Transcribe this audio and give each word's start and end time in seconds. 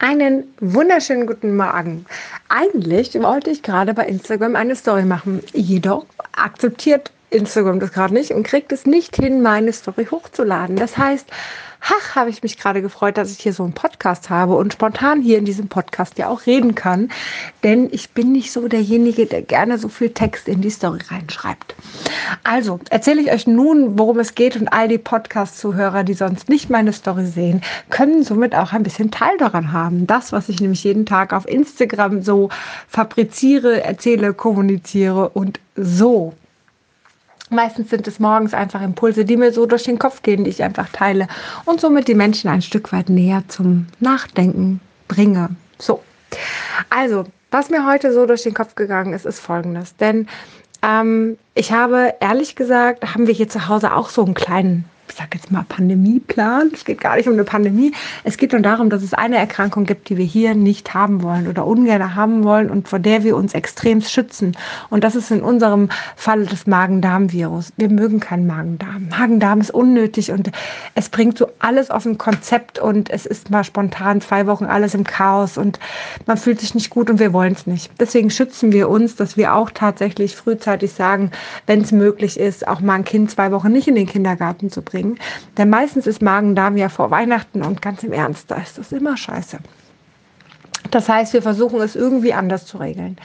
Einen 0.00 0.44
wunderschönen 0.60 1.26
guten 1.26 1.56
Morgen. 1.56 2.06
Eigentlich 2.48 3.20
wollte 3.20 3.50
ich 3.50 3.64
gerade 3.64 3.94
bei 3.94 4.06
Instagram 4.06 4.54
eine 4.54 4.76
Story 4.76 5.02
machen, 5.02 5.42
jedoch 5.52 6.06
akzeptiert 6.30 7.10
Instagram 7.30 7.80
das 7.80 7.92
gerade 7.92 8.14
nicht 8.14 8.32
und 8.32 8.42
kriegt 8.42 8.72
es 8.72 8.86
nicht 8.86 9.16
hin, 9.16 9.42
meine 9.42 9.72
Story 9.72 10.06
hochzuladen. 10.06 10.76
Das 10.76 10.96
heißt, 10.96 11.26
Ach, 11.80 12.16
habe 12.16 12.30
ich 12.30 12.42
mich 12.42 12.58
gerade 12.58 12.82
gefreut, 12.82 13.16
dass 13.16 13.30
ich 13.30 13.38
hier 13.38 13.52
so 13.52 13.62
einen 13.62 13.72
Podcast 13.72 14.30
habe 14.30 14.56
und 14.56 14.72
spontan 14.72 15.22
hier 15.22 15.38
in 15.38 15.44
diesem 15.44 15.68
Podcast 15.68 16.18
ja 16.18 16.28
auch 16.28 16.46
reden 16.46 16.74
kann. 16.74 17.10
Denn 17.62 17.88
ich 17.92 18.10
bin 18.10 18.32
nicht 18.32 18.52
so 18.52 18.66
derjenige, 18.66 19.26
der 19.26 19.42
gerne 19.42 19.78
so 19.78 19.88
viel 19.88 20.10
Text 20.10 20.48
in 20.48 20.60
die 20.60 20.70
Story 20.70 20.98
reinschreibt. 21.08 21.76
Also 22.42 22.80
erzähle 22.90 23.22
ich 23.22 23.30
euch 23.30 23.46
nun, 23.46 23.98
worum 23.98 24.18
es 24.18 24.34
geht 24.34 24.56
und 24.56 24.68
all 24.68 24.88
die 24.88 24.98
Podcast-Zuhörer, 24.98 26.02
die 26.02 26.14
sonst 26.14 26.48
nicht 26.48 26.68
meine 26.68 26.92
Story 26.92 27.26
sehen, 27.26 27.62
können 27.90 28.24
somit 28.24 28.54
auch 28.54 28.72
ein 28.72 28.82
bisschen 28.82 29.10
Teil 29.10 29.36
daran 29.38 29.72
haben. 29.72 30.06
Das, 30.06 30.32
was 30.32 30.48
ich 30.48 30.60
nämlich 30.60 30.82
jeden 30.82 31.06
Tag 31.06 31.32
auf 31.32 31.46
Instagram 31.46 32.22
so 32.22 32.48
fabriziere, 32.88 33.82
erzähle, 33.82 34.34
kommuniziere 34.34 35.28
und 35.28 35.60
so 35.76 36.34
Meistens 37.50 37.90
sind 37.90 38.06
es 38.06 38.18
morgens 38.18 38.54
einfach 38.54 38.82
Impulse, 38.82 39.24
die 39.24 39.36
mir 39.36 39.52
so 39.52 39.66
durch 39.66 39.84
den 39.84 39.98
Kopf 39.98 40.22
gehen, 40.22 40.44
die 40.44 40.50
ich 40.50 40.62
einfach 40.62 40.88
teile 40.90 41.28
und 41.64 41.80
somit 41.80 42.08
die 42.08 42.14
Menschen 42.14 42.48
ein 42.50 42.62
Stück 42.62 42.92
weit 42.92 43.08
näher 43.08 43.42
zum 43.48 43.86
Nachdenken 44.00 44.80
bringe. 45.06 45.50
So. 45.78 46.02
Also, 46.90 47.24
was 47.50 47.70
mir 47.70 47.86
heute 47.86 48.12
so 48.12 48.26
durch 48.26 48.42
den 48.42 48.54
Kopf 48.54 48.74
gegangen 48.74 49.14
ist, 49.14 49.24
ist 49.24 49.40
folgendes. 49.40 49.96
Denn 49.96 50.28
ähm, 50.82 51.38
ich 51.54 51.72
habe 51.72 52.14
ehrlich 52.20 52.56
gesagt, 52.56 53.14
haben 53.14 53.26
wir 53.26 53.34
hier 53.34 53.48
zu 53.48 53.68
Hause 53.68 53.94
auch 53.94 54.10
so 54.10 54.24
einen 54.24 54.34
kleinen 54.34 54.84
ich 55.08 55.16
sage 55.16 55.30
jetzt 55.34 55.50
mal 55.50 55.64
Pandemieplan. 55.68 56.70
Es 56.72 56.84
geht 56.84 57.00
gar 57.00 57.16
nicht 57.16 57.26
um 57.26 57.34
eine 57.34 57.44
Pandemie. 57.44 57.92
Es 58.24 58.36
geht 58.36 58.52
nur 58.52 58.60
darum, 58.60 58.90
dass 58.90 59.02
es 59.02 59.14
eine 59.14 59.36
Erkrankung 59.36 59.84
gibt, 59.84 60.08
die 60.08 60.16
wir 60.16 60.24
hier 60.24 60.54
nicht 60.54 60.94
haben 60.94 61.22
wollen 61.22 61.48
oder 61.48 61.66
ungern 61.66 62.14
haben 62.14 62.44
wollen 62.44 62.70
und 62.70 62.88
vor 62.88 62.98
der 62.98 63.24
wir 63.24 63.36
uns 63.36 63.54
extrem 63.54 64.00
schützen. 64.00 64.56
Und 64.90 65.04
das 65.04 65.14
ist 65.14 65.30
in 65.30 65.42
unserem 65.42 65.88
Fall 66.16 66.46
das 66.46 66.66
Magen-Darm-Virus. 66.66 67.72
Wir 67.76 67.88
mögen 67.88 68.20
keinen 68.20 68.46
Magen-Darm. 68.46 69.08
Magen-Darm 69.08 69.60
ist 69.60 69.70
unnötig 69.70 70.30
und 70.30 70.50
es 70.94 71.08
bringt 71.08 71.38
so 71.38 71.48
alles 71.58 71.90
auf 71.90 72.04
ein 72.04 72.18
Konzept 72.18 72.78
und 72.78 73.10
es 73.10 73.26
ist 73.26 73.50
mal 73.50 73.64
spontan 73.64 74.20
zwei 74.20 74.46
Wochen 74.46 74.64
alles 74.64 74.94
im 74.94 75.04
Chaos 75.04 75.58
und 75.58 75.78
man 76.26 76.36
fühlt 76.36 76.60
sich 76.60 76.74
nicht 76.74 76.90
gut 76.90 77.10
und 77.10 77.18
wir 77.18 77.32
wollen 77.32 77.52
es 77.52 77.66
nicht. 77.66 77.90
Deswegen 77.98 78.30
schützen 78.30 78.72
wir 78.72 78.88
uns, 78.88 79.16
dass 79.16 79.36
wir 79.36 79.54
auch 79.54 79.70
tatsächlich 79.70 80.36
frühzeitig 80.36 80.92
sagen, 80.92 81.30
wenn 81.66 81.80
es 81.80 81.92
möglich 81.92 82.38
ist, 82.38 82.66
auch 82.68 82.80
mal 82.80 82.94
ein 82.94 83.04
Kind 83.04 83.30
zwei 83.30 83.52
Wochen 83.52 83.72
nicht 83.72 83.88
in 83.88 83.94
den 83.94 84.06
Kindergarten 84.06 84.70
zu 84.70 84.82
bringen 84.82 84.97
bringen. 84.98 85.18
Denn 85.56 85.70
meistens 85.70 86.06
ist 86.06 86.22
Magen-Darm 86.22 86.76
ja 86.76 86.88
vor 86.88 87.10
Weihnachten 87.10 87.62
und 87.62 87.82
ganz 87.82 88.02
im 88.02 88.12
Ernst, 88.12 88.50
da 88.50 88.56
ist 88.56 88.78
das 88.78 88.92
immer 88.92 89.16
scheiße. 89.16 89.58
Das 90.90 91.08
heißt, 91.08 91.34
wir 91.34 91.42
versuchen 91.42 91.80
es 91.80 91.96
irgendwie 91.96 92.32
anders 92.32 92.64
zu 92.64 92.78
regeln. 92.78 93.16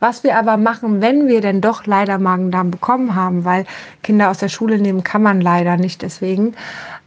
Was 0.00 0.22
wir 0.22 0.36
aber 0.36 0.56
machen, 0.58 1.00
wenn 1.00 1.28
wir 1.28 1.40
denn 1.40 1.60
doch 1.60 1.86
leider 1.86 2.18
Magen-Darm 2.18 2.70
bekommen 2.70 3.14
haben, 3.14 3.44
weil 3.44 3.64
Kinder 4.02 4.28
aus 4.28 4.38
der 4.38 4.48
Schule 4.48 4.78
nehmen 4.78 5.02
kann 5.02 5.22
man 5.22 5.40
leider 5.40 5.76
nicht 5.76 6.02
deswegen, 6.02 6.54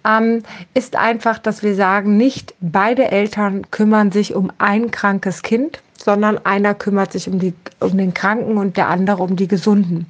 ähm, 0.07 0.41
ist 0.73 0.95
einfach, 0.95 1.37
dass 1.37 1.61
wir 1.61 1.75
sagen, 1.75 2.17
nicht 2.17 2.55
beide 2.59 3.11
Eltern 3.11 3.69
kümmern 3.69 4.11
sich 4.11 4.33
um 4.33 4.51
ein 4.57 4.89
krankes 4.89 5.43
Kind, 5.43 5.79
sondern 6.09 6.43
einer 6.43 6.73
kümmert 6.73 7.11
sich 7.11 7.29
um, 7.29 7.37
die, 7.37 7.53
um 7.79 7.95
den 7.95 8.15
Kranken 8.15 8.57
und 8.57 8.77
der 8.77 8.87
andere 8.89 9.21
um 9.21 9.35
die 9.35 9.47
Gesunden. 9.47 10.07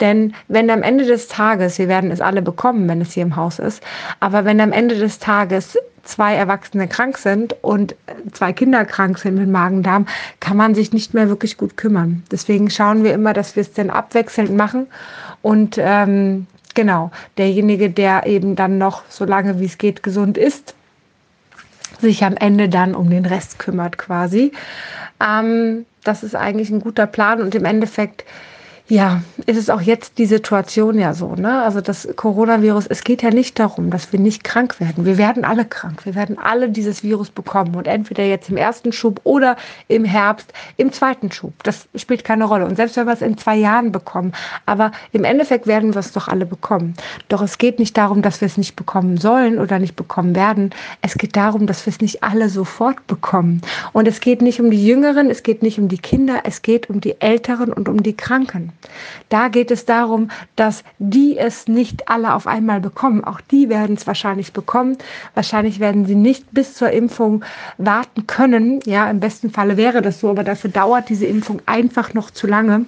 Denn 0.00 0.34
wenn 0.48 0.68
am 0.70 0.82
Ende 0.82 1.04
des 1.04 1.28
Tages, 1.28 1.78
wir 1.78 1.86
werden 1.86 2.10
es 2.10 2.20
alle 2.20 2.42
bekommen, 2.42 2.88
wenn 2.88 3.00
es 3.00 3.12
hier 3.12 3.22
im 3.22 3.36
Haus 3.36 3.60
ist, 3.60 3.80
aber 4.18 4.44
wenn 4.44 4.60
am 4.60 4.72
Ende 4.72 4.96
des 4.96 5.20
Tages 5.20 5.78
zwei 6.02 6.34
Erwachsene 6.34 6.88
krank 6.88 7.16
sind 7.16 7.54
und 7.62 7.94
zwei 8.32 8.52
Kinder 8.52 8.84
krank 8.84 9.18
sind 9.18 9.36
mit 9.36 9.48
Magen-Darm, 9.48 10.06
kann 10.40 10.56
man 10.56 10.74
sich 10.74 10.92
nicht 10.92 11.14
mehr 11.14 11.28
wirklich 11.28 11.56
gut 11.56 11.76
kümmern. 11.76 12.24
Deswegen 12.32 12.68
schauen 12.68 13.04
wir 13.04 13.14
immer, 13.14 13.32
dass 13.32 13.54
wir 13.54 13.60
es 13.60 13.72
dann 13.72 13.88
abwechselnd 13.88 14.56
machen 14.56 14.88
und 15.42 15.76
ähm, 15.78 16.48
genau, 16.74 17.12
derjenige, 17.38 17.88
der 17.88 18.26
eben 18.26 18.56
dann 18.56 18.78
noch 18.78 19.04
so 19.08 19.24
lange 19.24 19.60
wie 19.60 19.66
es 19.66 19.78
geht 19.78 20.02
gesund 20.02 20.36
ist, 20.36 20.74
sich 22.00 22.24
am 22.24 22.36
Ende 22.36 22.68
dann 22.68 22.94
um 22.94 23.10
den 23.10 23.26
Rest 23.26 23.58
kümmert 23.58 23.98
quasi. 23.98 24.52
Ähm, 25.20 25.86
das 26.04 26.22
ist 26.22 26.34
eigentlich 26.34 26.70
ein 26.70 26.80
guter 26.80 27.06
Plan 27.06 27.40
und 27.40 27.54
im 27.54 27.64
Endeffekt 27.64 28.24
ja, 28.90 29.22
ist 29.46 29.56
es 29.56 29.70
auch 29.70 29.80
jetzt 29.80 30.18
die 30.18 30.26
Situation 30.26 30.98
ja 30.98 31.14
so, 31.14 31.36
ne? 31.36 31.62
Also 31.62 31.80
das 31.80 32.08
Coronavirus, 32.16 32.88
es 32.88 33.04
geht 33.04 33.22
ja 33.22 33.30
nicht 33.30 33.58
darum, 33.60 33.90
dass 33.90 34.12
wir 34.12 34.18
nicht 34.18 34.42
krank 34.42 34.80
werden. 34.80 35.04
Wir 35.04 35.16
werden 35.16 35.44
alle 35.44 35.64
krank. 35.64 36.04
Wir 36.04 36.16
werden 36.16 36.38
alle 36.38 36.68
dieses 36.68 37.04
Virus 37.04 37.30
bekommen 37.30 37.76
und 37.76 37.86
entweder 37.86 38.24
jetzt 38.24 38.50
im 38.50 38.56
ersten 38.56 38.90
Schub 38.90 39.20
oder 39.22 39.56
im 39.86 40.04
Herbst 40.04 40.52
im 40.76 40.92
zweiten 40.92 41.30
Schub. 41.30 41.52
Das 41.62 41.86
spielt 41.94 42.24
keine 42.24 42.44
Rolle. 42.44 42.66
Und 42.66 42.74
selbst 42.74 42.96
wenn 42.96 43.06
wir 43.06 43.12
es 43.12 43.22
in 43.22 43.38
zwei 43.38 43.56
Jahren 43.56 43.92
bekommen, 43.92 44.32
aber 44.66 44.90
im 45.12 45.22
Endeffekt 45.22 45.68
werden 45.68 45.94
wir 45.94 46.00
es 46.00 46.10
doch 46.10 46.26
alle 46.26 46.44
bekommen. 46.44 46.94
Doch 47.28 47.42
es 47.42 47.58
geht 47.58 47.78
nicht 47.78 47.96
darum, 47.96 48.22
dass 48.22 48.40
wir 48.40 48.46
es 48.46 48.58
nicht 48.58 48.74
bekommen 48.74 49.18
sollen 49.18 49.60
oder 49.60 49.78
nicht 49.78 49.94
bekommen 49.94 50.34
werden. 50.34 50.70
Es 51.00 51.14
geht 51.14 51.36
darum, 51.36 51.68
dass 51.68 51.86
wir 51.86 51.92
es 51.92 52.00
nicht 52.00 52.24
alle 52.24 52.48
sofort 52.48 53.06
bekommen. 53.06 53.62
Und 53.92 54.08
es 54.08 54.20
geht 54.20 54.42
nicht 54.42 54.60
um 54.60 54.68
die 54.72 54.84
Jüngeren, 54.84 55.30
es 55.30 55.44
geht 55.44 55.62
nicht 55.62 55.78
um 55.78 55.86
die 55.86 55.98
Kinder, 55.98 56.40
es 56.42 56.62
geht 56.62 56.90
um 56.90 57.00
die 57.00 57.20
Älteren 57.20 57.72
und 57.72 57.88
um 57.88 58.02
die 58.02 58.16
Kranken. 58.16 58.72
Da 59.28 59.48
geht 59.48 59.70
es 59.70 59.84
darum, 59.84 60.30
dass 60.56 60.82
die 60.98 61.38
es 61.38 61.68
nicht 61.68 62.08
alle 62.08 62.34
auf 62.34 62.46
einmal 62.46 62.80
bekommen. 62.80 63.24
Auch 63.24 63.40
die 63.40 63.68
werden 63.68 63.96
es 63.96 64.06
wahrscheinlich 64.06 64.52
bekommen. 64.52 64.96
Wahrscheinlich 65.34 65.80
werden 65.80 66.06
sie 66.06 66.14
nicht 66.14 66.46
bis 66.52 66.74
zur 66.74 66.90
Impfung 66.90 67.44
warten 67.78 68.26
können. 68.26 68.80
Ja, 68.84 69.10
im 69.10 69.20
besten 69.20 69.50
Falle 69.50 69.76
wäre 69.76 70.02
das 70.02 70.20
so, 70.20 70.30
aber 70.30 70.44
dafür 70.44 70.70
dauert 70.70 71.08
diese 71.08 71.26
Impfung 71.26 71.62
einfach 71.66 72.14
noch 72.14 72.30
zu 72.30 72.46
lange. 72.46 72.86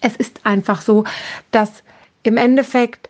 Es 0.00 0.16
ist 0.16 0.44
einfach 0.44 0.82
so, 0.82 1.04
dass 1.50 1.70
im 2.22 2.36
Endeffekt 2.36 3.08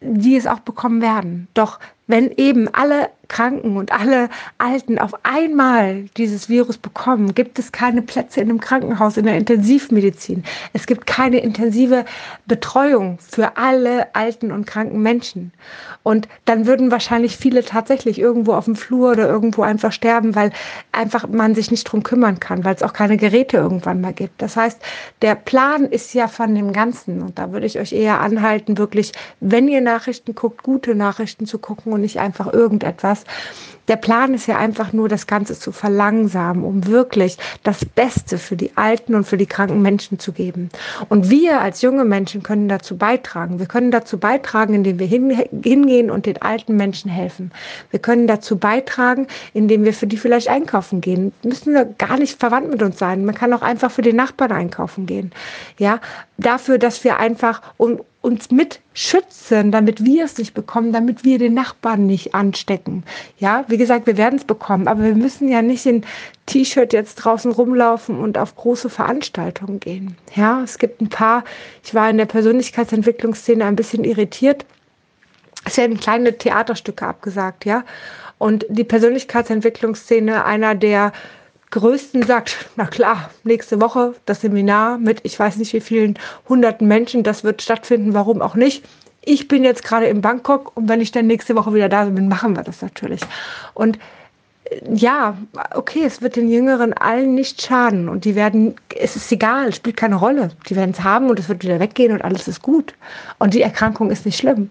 die 0.00 0.36
es 0.36 0.46
auch 0.46 0.60
bekommen 0.60 1.00
werden. 1.00 1.48
Doch 1.54 1.80
wenn 2.06 2.30
eben 2.36 2.68
alle 2.72 3.08
Kranken 3.28 3.76
und 3.76 3.92
alle 3.92 4.28
Alten 4.58 4.98
auf 4.98 5.12
einmal 5.22 6.04
dieses 6.16 6.48
Virus 6.48 6.76
bekommen, 6.76 7.34
gibt 7.34 7.58
es 7.58 7.72
keine 7.72 8.02
Plätze 8.02 8.40
in 8.40 8.50
einem 8.50 8.60
Krankenhaus, 8.60 9.16
in 9.16 9.24
der 9.24 9.36
Intensivmedizin. 9.36 10.44
Es 10.72 10.86
gibt 10.86 11.06
keine 11.06 11.38
intensive 11.38 12.04
Betreuung 12.46 13.18
für 13.18 13.56
alle 13.56 14.14
alten 14.14 14.52
und 14.52 14.66
kranken 14.66 15.00
Menschen. 15.00 15.52
Und 16.02 16.28
dann 16.44 16.66
würden 16.66 16.90
wahrscheinlich 16.90 17.36
viele 17.36 17.64
tatsächlich 17.64 18.18
irgendwo 18.18 18.52
auf 18.52 18.66
dem 18.66 18.76
Flur 18.76 19.12
oder 19.12 19.26
irgendwo 19.26 19.62
einfach 19.62 19.92
sterben, 19.92 20.34
weil 20.34 20.52
einfach 20.92 21.26
man 21.28 21.54
sich 21.54 21.70
nicht 21.70 21.84
drum 21.84 22.02
kümmern 22.02 22.40
kann, 22.40 22.64
weil 22.64 22.74
es 22.74 22.82
auch 22.82 22.92
keine 22.92 23.16
Geräte 23.16 23.56
irgendwann 23.56 24.02
mal 24.02 24.12
gibt. 24.12 24.42
Das 24.42 24.56
heißt, 24.56 24.80
der 25.22 25.34
Plan 25.34 25.86
ist 25.86 26.12
ja 26.12 26.28
von 26.28 26.54
dem 26.54 26.74
Ganzen. 26.74 27.22
Und 27.22 27.38
da 27.38 27.52
würde 27.52 27.66
ich 27.66 27.78
euch 27.78 27.92
eher 27.92 28.20
anhalten, 28.20 28.76
wirklich, 28.76 29.12
wenn 29.40 29.66
ihr 29.66 29.80
Nachrichten 29.80 30.34
guckt, 30.34 30.62
gute 30.62 30.94
Nachrichten 30.94 31.46
zu 31.46 31.58
gucken 31.58 31.93
und 31.94 32.02
nicht 32.02 32.18
einfach 32.20 32.52
irgendetwas. 32.52 33.24
Der 33.88 33.96
Plan 33.96 34.32
ist 34.32 34.46
ja 34.46 34.56
einfach 34.56 34.92
nur, 34.94 35.08
das 35.08 35.26
Ganze 35.26 35.58
zu 35.58 35.70
verlangsamen, 35.70 36.64
um 36.64 36.86
wirklich 36.86 37.36
das 37.64 37.84
Beste 37.84 38.38
für 38.38 38.56
die 38.56 38.74
alten 38.76 39.14
und 39.14 39.24
für 39.24 39.36
die 39.36 39.46
kranken 39.46 39.82
Menschen 39.82 40.18
zu 40.18 40.32
geben. 40.32 40.70
Und 41.10 41.28
wir 41.28 41.60
als 41.60 41.82
junge 41.82 42.04
Menschen 42.04 42.42
können 42.42 42.68
dazu 42.68 42.96
beitragen. 42.96 43.58
Wir 43.58 43.66
können 43.66 43.90
dazu 43.90 44.18
beitragen, 44.18 44.72
indem 44.72 44.98
wir 44.98 45.06
hingehen 45.06 46.10
und 46.10 46.24
den 46.24 46.40
alten 46.40 46.76
Menschen 46.76 47.10
helfen. 47.10 47.52
Wir 47.90 48.00
können 48.00 48.26
dazu 48.26 48.56
beitragen, 48.56 49.26
indem 49.52 49.84
wir 49.84 49.92
für 49.92 50.06
die 50.06 50.16
vielleicht 50.16 50.48
einkaufen 50.48 51.02
gehen. 51.02 51.32
Müssen 51.42 51.74
wir 51.74 51.84
gar 51.84 52.16
nicht 52.16 52.40
verwandt 52.40 52.70
mit 52.70 52.82
uns 52.82 52.98
sein. 52.98 53.26
Man 53.26 53.34
kann 53.34 53.52
auch 53.52 53.62
einfach 53.62 53.90
für 53.90 54.02
den 54.02 54.16
Nachbarn 54.16 54.52
einkaufen 54.52 55.04
gehen. 55.04 55.30
Ja, 55.78 56.00
dafür, 56.38 56.78
dass 56.78 57.04
wir 57.04 57.18
einfach 57.18 57.60
um, 57.76 58.00
uns 58.24 58.50
mit 58.50 58.80
schützen, 58.94 59.70
damit 59.70 60.02
wir 60.02 60.24
es 60.24 60.38
nicht 60.38 60.54
bekommen, 60.54 60.92
damit 60.92 61.24
wir 61.24 61.38
den 61.38 61.52
Nachbarn 61.52 62.06
nicht 62.06 62.34
anstecken. 62.34 63.04
Ja, 63.38 63.64
wie 63.68 63.76
gesagt, 63.76 64.06
wir 64.06 64.16
werden 64.16 64.38
es 64.38 64.44
bekommen, 64.44 64.88
aber 64.88 65.02
wir 65.02 65.14
müssen 65.14 65.48
ja 65.48 65.60
nicht 65.60 65.84
in 65.84 66.04
T-Shirt 66.46 66.94
jetzt 66.94 67.16
draußen 67.16 67.52
rumlaufen 67.52 68.18
und 68.18 68.38
auf 68.38 68.56
große 68.56 68.88
Veranstaltungen 68.88 69.78
gehen. 69.78 70.16
Ja, 70.34 70.62
es 70.64 70.78
gibt 70.78 71.02
ein 71.02 71.10
paar, 71.10 71.44
ich 71.84 71.94
war 71.94 72.08
in 72.08 72.16
der 72.16 72.24
Persönlichkeitsentwicklungsszene 72.24 73.64
ein 73.64 73.76
bisschen 73.76 74.04
irritiert. 74.04 74.64
Es 75.66 75.76
werden 75.76 76.00
kleine 76.00 76.36
Theaterstücke 76.38 77.06
abgesagt, 77.06 77.66
ja. 77.66 77.84
Und 78.38 78.64
die 78.70 78.84
Persönlichkeitsentwicklungsszene, 78.84 80.44
einer 80.44 80.74
der 80.74 81.12
Größten 81.74 82.22
sagt, 82.22 82.70
na 82.76 82.86
klar, 82.86 83.30
nächste 83.42 83.80
Woche 83.80 84.14
das 84.26 84.42
Seminar 84.42 84.96
mit 84.96 85.18
ich 85.24 85.36
weiß 85.36 85.56
nicht 85.56 85.72
wie 85.72 85.80
vielen 85.80 86.16
hunderten 86.48 86.86
Menschen, 86.86 87.24
das 87.24 87.42
wird 87.42 87.62
stattfinden, 87.62 88.14
warum 88.14 88.42
auch 88.42 88.54
nicht. 88.54 88.84
Ich 89.24 89.48
bin 89.48 89.64
jetzt 89.64 89.82
gerade 89.82 90.06
in 90.06 90.20
Bangkok 90.20 90.76
und 90.76 90.88
wenn 90.88 91.00
ich 91.00 91.10
dann 91.10 91.26
nächste 91.26 91.56
Woche 91.56 91.74
wieder 91.74 91.88
da 91.88 92.04
bin, 92.04 92.28
machen 92.28 92.54
wir 92.54 92.62
das 92.62 92.80
natürlich. 92.80 93.22
Und 93.74 93.98
äh, 94.70 94.94
ja, 94.94 95.36
okay, 95.74 96.04
es 96.04 96.22
wird 96.22 96.36
den 96.36 96.48
Jüngeren 96.48 96.92
allen 96.92 97.34
nicht 97.34 97.60
schaden 97.60 98.08
und 98.08 98.24
die 98.24 98.36
werden, 98.36 98.76
es 98.96 99.16
ist 99.16 99.32
egal, 99.32 99.70
es 99.70 99.76
spielt 99.76 99.96
keine 99.96 100.14
Rolle. 100.14 100.50
Die 100.68 100.76
werden 100.76 100.92
es 100.92 101.02
haben 101.02 101.28
und 101.28 101.40
es 101.40 101.48
wird 101.48 101.64
wieder 101.64 101.80
weggehen 101.80 102.12
und 102.12 102.22
alles 102.22 102.46
ist 102.46 102.62
gut. 102.62 102.94
Und 103.40 103.52
die 103.52 103.62
Erkrankung 103.62 104.12
ist 104.12 104.26
nicht 104.26 104.38
schlimm. 104.38 104.70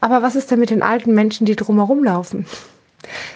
Aber 0.00 0.22
was 0.22 0.36
ist 0.36 0.52
denn 0.52 0.60
mit 0.60 0.70
den 0.70 0.82
alten 0.82 1.14
Menschen, 1.14 1.46
die 1.46 1.56
drumherum 1.56 2.04
laufen? 2.04 2.46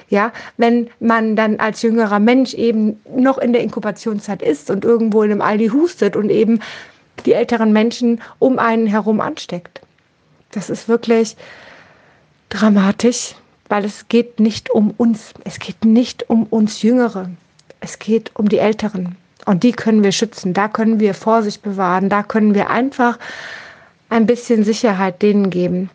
Ja, 0.09 0.33
wenn 0.57 0.91
man 1.01 1.37
dann 1.37 1.61
als 1.61 1.83
jüngerer 1.83 2.19
Mensch 2.19 2.55
eben 2.55 3.01
noch 3.15 3.39
in 3.39 3.53
der 3.53 3.63
Inkubationszeit 3.63 4.43
ist 4.43 4.71
und 4.71 4.85
irgendwo 4.85 5.23
in 5.23 5.33
einem 5.33 5.41
Aldi 5.41 5.69
hustet 5.69 6.17
und 6.17 6.31
eben 6.31 6.61
die 7.27 7.33
älteren 7.33 7.73
Menschen 7.73 8.21
um 8.39 8.59
einen 8.59 8.87
herum 8.87 9.21
ansteckt. 9.21 9.81
Das 10.53 10.71
ist 10.71 10.89
wirklich 10.89 11.37
dramatisch, 12.49 13.35
weil 13.69 13.85
es 13.85 14.09
geht 14.09 14.41
nicht 14.41 14.71
um 14.71 14.95
uns. 14.97 15.35
Es 15.45 15.59
geht 15.59 15.85
nicht 15.85 16.29
um 16.31 16.45
uns 16.45 16.83
Jüngere. 16.83 17.31
Es 17.81 17.99
geht 17.99 18.31
um 18.35 18.49
die 18.49 18.59
Älteren. 18.59 19.17
Und 19.45 19.63
die 19.63 19.73
können 19.73 20.03
wir 20.03 20.13
schützen. 20.13 20.55
Da 20.55 20.69
können 20.69 21.01
wir 21.01 21.15
Vorsicht 21.15 21.63
bewahren. 21.63 22.09
Da 22.09 22.23
können 22.23 22.55
wir 22.55 22.71
einfach 22.71 23.19
ein 24.09 24.27
bisschen 24.27 24.65
Sicherheit 24.65 25.23
denen 25.23 25.51
geben. 25.51 25.91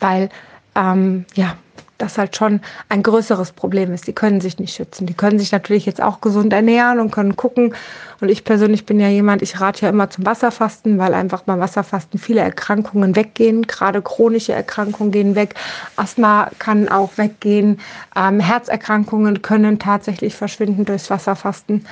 Weil, 0.00 0.28
ähm, 0.74 1.24
ja, 1.34 1.56
das 2.02 2.18
halt 2.18 2.36
schon 2.36 2.60
ein 2.88 3.02
größeres 3.02 3.52
Problem 3.52 3.92
ist. 3.92 4.06
Die 4.06 4.12
können 4.12 4.40
sich 4.40 4.58
nicht 4.58 4.74
schützen. 4.74 5.06
Die 5.06 5.14
können 5.14 5.38
sich 5.38 5.52
natürlich 5.52 5.86
jetzt 5.86 6.02
auch 6.02 6.20
gesund 6.20 6.52
ernähren 6.52 7.00
und 7.00 7.10
können 7.10 7.36
gucken. 7.36 7.74
Und 8.20 8.28
ich 8.28 8.44
persönlich 8.44 8.84
bin 8.84 9.00
ja 9.00 9.08
jemand, 9.08 9.42
ich 9.42 9.60
rate 9.60 9.82
ja 9.82 9.88
immer 9.88 10.10
zum 10.10 10.26
Wasserfasten, 10.26 10.98
weil 10.98 11.14
einfach 11.14 11.42
beim 11.42 11.60
Wasserfasten 11.60 12.18
viele 12.18 12.40
Erkrankungen 12.40 13.16
weggehen. 13.16 13.62
Gerade 13.62 14.02
chronische 14.02 14.52
Erkrankungen 14.52 15.12
gehen 15.12 15.34
weg. 15.34 15.54
Asthma 15.96 16.50
kann 16.58 16.88
auch 16.88 17.16
weggehen. 17.16 17.80
Ähm, 18.16 18.40
Herzerkrankungen 18.40 19.42
können 19.42 19.78
tatsächlich 19.78 20.34
verschwinden 20.34 20.84
durchs 20.84 21.08
Wasserfasten. 21.08 21.86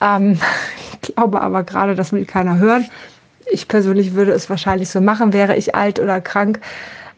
Ähm, 0.00 0.38
ich 1.02 1.14
glaube 1.14 1.40
aber 1.40 1.62
gerade, 1.62 1.94
das 1.94 2.12
will 2.12 2.24
keiner 2.24 2.58
hören. 2.58 2.86
Ich 3.50 3.68
persönlich 3.68 4.14
würde 4.14 4.32
es 4.32 4.50
wahrscheinlich 4.50 4.90
so 4.90 5.00
machen, 5.00 5.32
wäre 5.32 5.56
ich 5.56 5.74
alt 5.74 6.00
oder 6.00 6.20
krank. 6.20 6.60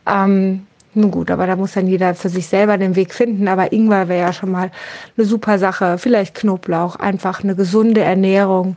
Ähm, 0.06 0.66
nun 0.98 1.10
gut, 1.10 1.30
aber 1.30 1.46
da 1.46 1.56
muss 1.56 1.72
dann 1.72 1.86
jeder 1.86 2.14
für 2.14 2.28
sich 2.28 2.46
selber 2.46 2.76
den 2.78 2.96
Weg 2.96 3.14
finden. 3.14 3.48
Aber 3.48 3.72
Ingwer 3.72 4.08
wäre 4.08 4.26
ja 4.26 4.32
schon 4.32 4.50
mal 4.50 4.70
eine 5.16 5.26
super 5.26 5.58
Sache. 5.58 5.98
Vielleicht 5.98 6.34
Knoblauch, 6.34 6.96
einfach 6.96 7.42
eine 7.42 7.54
gesunde 7.54 8.02
Ernährung 8.02 8.76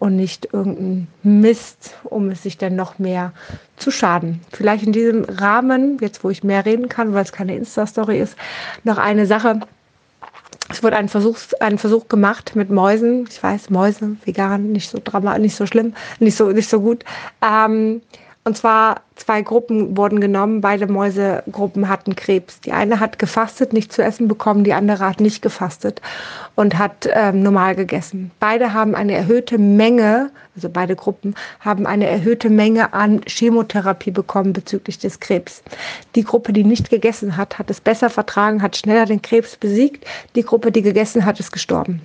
und 0.00 0.16
nicht 0.16 0.48
irgendein 0.52 1.08
Mist, 1.22 1.94
um 2.04 2.30
es 2.30 2.42
sich 2.42 2.58
dann 2.58 2.74
noch 2.74 2.98
mehr 2.98 3.32
zu 3.76 3.90
schaden. 3.90 4.40
Vielleicht 4.50 4.84
in 4.84 4.92
diesem 4.92 5.24
Rahmen, 5.24 5.98
jetzt 6.00 6.24
wo 6.24 6.30
ich 6.30 6.42
mehr 6.42 6.64
reden 6.64 6.88
kann, 6.88 7.12
weil 7.12 7.22
es 7.22 7.32
keine 7.32 7.54
Insta-Story 7.54 8.18
ist, 8.18 8.34
noch 8.82 8.98
eine 8.98 9.26
Sache. 9.26 9.60
Es 10.70 10.82
wurde 10.82 10.96
ein 10.96 11.08
Versuch, 11.08 11.36
ein 11.60 11.78
Versuch 11.78 12.08
gemacht 12.08 12.56
mit 12.56 12.70
Mäusen. 12.70 13.26
Ich 13.28 13.42
weiß, 13.42 13.70
Mäuse, 13.70 14.16
vegan, 14.24 14.72
nicht 14.72 14.88
so 14.88 15.00
dramatisch, 15.02 15.42
nicht 15.42 15.56
so 15.56 15.66
schlimm, 15.66 15.94
nicht 16.18 16.36
so, 16.36 16.50
nicht 16.50 16.70
so 16.70 16.80
gut. 16.80 17.04
Ähm, 17.42 18.00
und 18.44 18.56
zwar 18.56 19.02
zwei 19.16 19.42
Gruppen 19.42 19.96
wurden 19.98 20.20
genommen. 20.20 20.62
Beide 20.62 20.86
Mäusegruppen 20.86 21.88
hatten 21.88 22.16
Krebs. 22.16 22.60
Die 22.60 22.72
eine 22.72 22.98
hat 22.98 23.18
gefastet, 23.18 23.74
nicht 23.74 23.92
zu 23.92 24.02
essen 24.02 24.28
bekommen, 24.28 24.64
die 24.64 24.72
andere 24.72 25.04
hat 25.04 25.20
nicht 25.20 25.42
gefastet 25.42 26.00
und 26.54 26.78
hat 26.78 27.06
ähm, 27.12 27.42
normal 27.42 27.76
gegessen. 27.76 28.30
Beide 28.40 28.72
haben 28.72 28.94
eine 28.94 29.12
erhöhte 29.12 29.58
Menge, 29.58 30.30
also 30.56 30.70
beide 30.70 30.96
Gruppen 30.96 31.34
haben 31.60 31.86
eine 31.86 32.06
erhöhte 32.06 32.48
Menge 32.48 32.94
an 32.94 33.20
Chemotherapie 33.26 34.10
bekommen 34.10 34.54
bezüglich 34.54 34.98
des 34.98 35.20
Krebs. 35.20 35.62
Die 36.14 36.24
Gruppe, 36.24 36.54
die 36.54 36.64
nicht 36.64 36.88
gegessen 36.88 37.36
hat, 37.36 37.58
hat 37.58 37.68
es 37.68 37.80
besser 37.80 38.08
vertragen, 38.08 38.62
hat 38.62 38.74
schneller 38.74 39.04
den 39.04 39.20
Krebs 39.20 39.56
besiegt. 39.56 40.06
Die 40.34 40.42
Gruppe, 40.42 40.72
die 40.72 40.82
gegessen 40.82 41.26
hat, 41.26 41.38
ist 41.40 41.52
gestorben. 41.52 42.00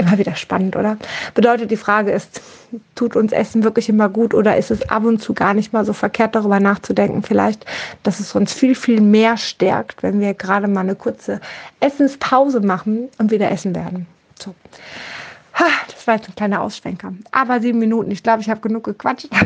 Immer 0.00 0.16
wieder 0.16 0.34
spannend, 0.34 0.76
oder? 0.76 0.96
Bedeutet, 1.34 1.70
die 1.70 1.76
Frage 1.76 2.10
ist, 2.10 2.40
tut 2.94 3.16
uns 3.16 3.32
Essen 3.32 3.64
wirklich 3.64 3.90
immer 3.90 4.08
gut 4.08 4.32
oder 4.32 4.56
ist 4.56 4.70
es 4.70 4.88
ab 4.88 5.04
und 5.04 5.20
zu 5.20 5.34
gar 5.34 5.52
nicht 5.52 5.74
mal 5.74 5.84
so 5.84 5.92
verkehrt, 5.92 6.34
darüber 6.34 6.58
nachzudenken, 6.58 7.22
vielleicht, 7.22 7.66
dass 8.02 8.18
es 8.18 8.34
uns 8.34 8.54
viel, 8.54 8.74
viel 8.74 9.02
mehr 9.02 9.36
stärkt, 9.36 10.02
wenn 10.02 10.18
wir 10.18 10.32
gerade 10.32 10.68
mal 10.68 10.80
eine 10.80 10.94
kurze 10.94 11.40
Essenspause 11.80 12.60
machen 12.60 13.10
und 13.18 13.30
wieder 13.30 13.50
essen 13.50 13.74
werden. 13.74 14.06
So. 14.38 14.54
Das 16.00 16.06
war 16.06 16.14
jetzt 16.14 16.30
ein 16.30 16.34
kleiner 16.34 16.62
Ausschwenker. 16.62 17.12
Aber 17.30 17.60
sieben 17.60 17.78
Minuten. 17.78 18.10
Ich 18.10 18.22
glaube, 18.22 18.40
ich 18.40 18.48
habe 18.48 18.62
genug 18.62 18.84
gequatscht. 18.84 19.28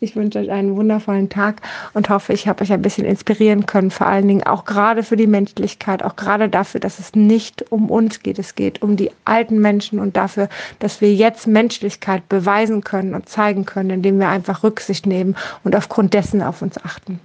Ich 0.00 0.16
wünsche 0.16 0.38
euch 0.38 0.50
einen 0.50 0.76
wundervollen 0.76 1.30
Tag 1.30 1.62
und 1.94 2.10
hoffe, 2.10 2.34
ich 2.34 2.46
habe 2.46 2.62
euch 2.62 2.72
ein 2.72 2.82
bisschen 2.82 3.06
inspirieren 3.06 3.64
können. 3.64 3.90
Vor 3.90 4.06
allen 4.06 4.28
Dingen 4.28 4.42
auch 4.42 4.66
gerade 4.66 5.02
für 5.02 5.16
die 5.16 5.26
Menschlichkeit, 5.26 6.02
auch 6.02 6.14
gerade 6.14 6.50
dafür, 6.50 6.78
dass 6.78 6.98
es 6.98 7.14
nicht 7.14 7.72
um 7.72 7.90
uns 7.90 8.22
geht. 8.22 8.38
Es 8.38 8.54
geht 8.54 8.82
um 8.82 8.96
die 8.96 9.10
alten 9.24 9.58
Menschen 9.58 9.98
und 9.98 10.16
dafür, 10.16 10.50
dass 10.78 11.00
wir 11.00 11.14
jetzt 11.14 11.46
Menschlichkeit 11.46 12.28
beweisen 12.28 12.84
können 12.84 13.14
und 13.14 13.30
zeigen 13.30 13.64
können, 13.64 13.88
indem 13.88 14.18
wir 14.18 14.28
einfach 14.28 14.62
Rücksicht 14.62 15.06
nehmen 15.06 15.36
und 15.64 15.74
aufgrund 15.74 16.12
dessen 16.12 16.42
auf 16.42 16.60
uns 16.60 16.76
achten. 16.84 17.18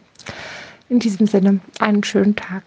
In 0.87 0.99
diesem 0.99 1.27
Sinne, 1.27 1.59
einen 1.79 2.03
schönen 2.03 2.37
Tag. 2.37 2.63